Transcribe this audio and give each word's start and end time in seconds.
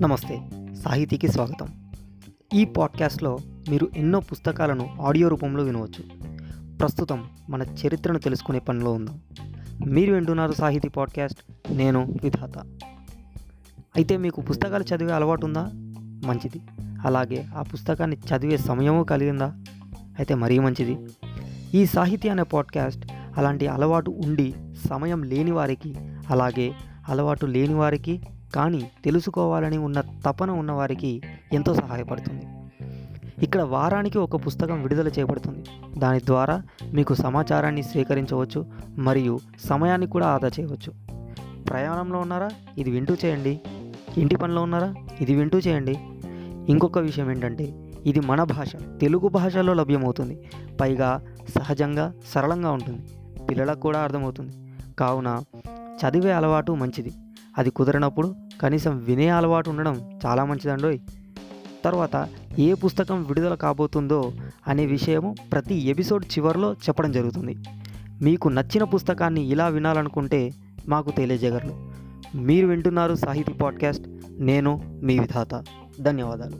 నమస్తే 0.00 0.40
సాహితీకి 0.84 1.28
స్వాగతం. 1.28 1.68
ఈ 2.54 2.64
పాడ్కాస్ట్లో 2.64 3.38
మీరు 3.70 3.90
ఎన్నో 3.96 4.20
పుస్తకాలను 4.20 4.96
ఆడియో 5.00 5.28
రూపంలో 5.28 5.64
వినవచ్చు. 5.64 6.04
ప్రస్తుతం 6.76 7.24
మన 7.50 7.62
చరిత్రను 7.62 8.18
తెలుసుకునే 8.18 8.58
పనిలో 8.58 8.92
ఉందాం. 8.92 9.20
మీరు 9.86 10.14
వింటున్నారు 10.14 10.52
సాహితీ 10.52 10.88
పాడ్కాస్ట్ 10.88 11.72
నేను 11.72 12.14
విధాత. 12.22 12.58
అయితే 13.96 14.16
మీకు 14.16 14.40
పుస్తకాలు 14.40 14.84
చదివే 14.84 15.12
అలవాటు 15.12 15.46
ఉందా? 15.46 15.70
మంచిది. 16.26 16.60
అలాగే 17.06 17.46
ఆ 17.56 17.62
పుస్తకాన్ని 17.62 18.16
చదివే 18.16 18.56
సమయము 18.56 19.02
కలిగిందా 19.02 19.54
అయితే 20.18 20.34
మరీ 20.34 20.58
మంచిది. 20.58 20.98
ఈ 21.74 21.86
సాహితీ 21.86 22.28
అనే 22.28 22.42
పాడ్కాస్ట్ 22.42 23.12
అలాంటి 23.36 23.66
అలవాటు 23.66 24.10
ఉండి 24.10 24.54
సమయం 24.88 25.22
లేని 25.22 25.50
వారికి 25.50 25.94
అలాగే 26.30 26.72
అలవాటు 27.08 27.46
లేని 27.46 27.74
వారికి 27.74 28.20
కానీ 28.54 28.90
తెలుసుకోవాలని 29.04 29.78
ఉన్న 29.78 30.00
తపన 30.00 30.50
ఉన్నవారికి 30.50 31.22
ఎంతో 31.52 31.74
సహాయపడుతుంది. 31.74 32.46
ఇక్కడ 33.42 33.62
వారానికి 33.62 34.18
ఒక 34.18 34.46
పుస్తకం 34.46 34.82
విడుదల 34.82 35.08
చేయబడుతుంది. 35.08 35.64
దాని 35.98 36.20
ద్వారా 36.20 36.62
మీకు 36.94 37.14
సమాచారాన్ని 37.14 37.82
స్వీకరించవచ్చు 37.82 38.66
మరియు 38.98 39.38
సమయాన్ని 39.64 40.06
కూడా 40.06 40.26
ఆదా 40.26 40.48
చేయవచ్చు. 40.48 40.92
ప్రయాణంలో 41.62 42.18
ఉన్నారా? 42.18 42.48
ఇది 42.78 42.90
వింటూ 42.90 43.16
చేయండి. 43.24 43.60
ఇంటి 44.18 44.36
పనిలో 44.36 44.62
ఉన్నారా? 44.62 44.94
ఇది 45.20 45.34
వింటూ 45.34 45.58
చేయండి. 45.58 45.98
ఇంకొక 46.72 46.98
విషయం 46.98 47.30
ఏంటంటే 47.30 47.92
ఇది 48.06 48.20
మన 48.20 48.42
భాష. 48.42 48.76
తెలుగు 49.00 49.28
భాషలో 49.28 49.74
లభ్యమవుతుంది. 49.74 50.40
పైగా 50.80 51.22
సహజంగా 51.58 52.14
సరళంగా 52.26 52.70
ఉంటుంది. 52.70 53.02
పిల్లలకు 53.50 53.80
కూడా 53.80 54.00
అర్థమవుతుంది. 54.00 54.52
కావున 54.98 55.42
చదివే 55.76 56.32
అలవాటు 56.32 56.72
మంచిది. 56.72 57.12
అది 57.58 57.70
కుదరనప్పుడు 57.70 58.34
కనీసం 58.60 58.98
వినే 58.98 59.28
అలవాటు 59.28 59.70
ఉండడం 59.70 60.20
చాలా 60.26 60.44
మంచిదండోయ్. 60.44 60.98
తర్వాత 61.84 62.28
ఏ 62.58 62.74
పుస్తకం 62.74 63.22
విడుదల 63.22 63.54
కాబోతుందో 63.54 64.32
అనే 64.68 64.86
విషయము 64.86 65.34
ప్రతి 65.52 65.74
ఎపిసోడ్ 65.74 66.24
చివరిలో 66.26 66.72
చెప్పడం 66.72 67.12
జరుగుతుంది. 67.12 67.56
మీకు 68.22 68.48
నచ్చిన 68.48 68.84
పుస్తకాన్ని 68.84 69.40
ఇలా 69.40 69.68
వినాలనుకుంటే 69.68 70.50
మాకు 70.88 71.10
తెలియజేయగలరు. 71.10 71.92
మీరు 72.38 72.66
వింటున్నారు 72.66 73.14
సాహితీ 73.14 73.52
పాడ్కాస్ట్. 73.52 74.08
నేను 74.30 75.00
మీ 75.02 75.18
విధాత. 75.18 75.64
ధన్యవాదాలు. 76.00 76.56